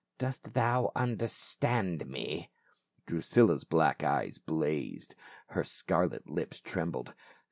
Dost 0.17 0.55
thou 0.55 0.91
understand 0.95 2.07
me?" 2.07 2.49
Drusilla's 3.05 3.63
black 3.63 4.03
eyes 4.03 4.39
blazed; 4.39 5.13
her 5.49 5.63
scarlet 5.63 6.27
lips 6.27 6.59
trem 6.59 6.89
bled. 6.89 7.13